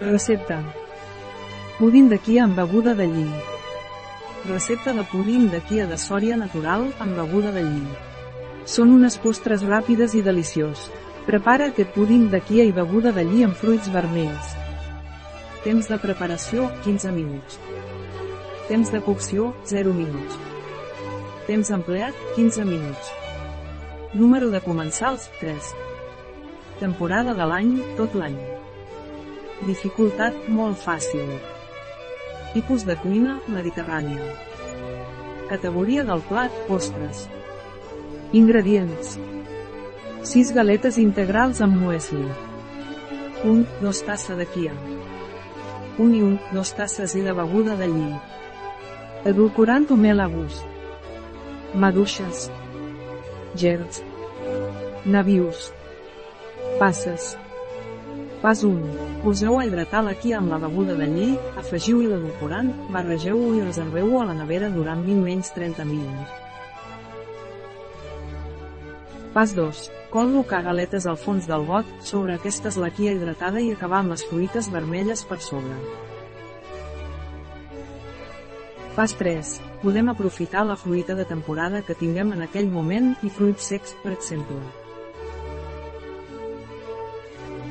[0.00, 0.58] Recepta.
[1.78, 3.28] Pudin de quia amb beguda de lli.
[4.48, 7.84] Recepta de pudin de quia de sòria natural amb beguda de lli.
[8.66, 10.88] Són unes postres ràpides i deliciós.
[11.28, 14.56] Prepara aquest pudin de quia i beguda de lli amb fruits vermells.
[15.62, 17.60] Temps de preparació, 15 minuts.
[18.66, 20.40] Temps de cocció, 0 minuts.
[21.46, 23.14] Temps empleat, 15 minuts.
[24.12, 25.72] Número de comensals, 3.
[26.82, 28.53] Temporada de l'any, tot l'any.
[29.62, 31.28] Dificultat, molt fàcil.
[32.54, 34.26] Tipus de cuina, mediterrània.
[35.48, 37.28] Categoria del plat, postres.
[38.34, 39.14] Ingredients.
[40.26, 42.26] 6 galetes integrals amb muesli.
[43.44, 44.74] 1, 2 tassa de quia.
[45.98, 48.10] 1 i 1, 2 tasses i de beguda de lli.
[49.30, 50.64] Edulcorant o mel a gust.
[51.74, 52.48] Maduixes.
[53.54, 54.02] Gerds.
[55.04, 55.72] Navius.
[56.80, 57.34] Passes.
[58.42, 59.03] Pas 1.
[59.24, 64.20] Poseu a hidratar la quia amb la beguda de lli, afegiu-hi l'edulcorant, barregeu-ho i reserveu-ho
[64.20, 66.42] a la nevera durant 20 menys 30 minuts.
[69.32, 69.80] Pas 2.
[70.12, 74.28] Col·locar galetes al fons del got, sobre aquestes la quia hidratada i acabar amb les
[74.28, 75.80] fruites vermelles per sobre.
[78.92, 79.56] Pas 3.
[79.80, 84.12] Podem aprofitar la fruita de temporada que tinguem en aquell moment i fruits secs, per
[84.20, 84.60] exemple.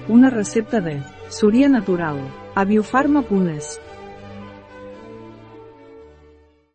[0.10, 0.98] Una recepta de
[1.34, 2.20] Súria Natural,
[2.54, 3.82] a biofarma.es.